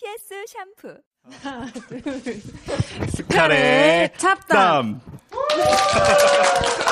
TS 0.00 0.32
샴푸. 0.48 0.96
스카레 3.14 4.10
찹담. 4.16 5.00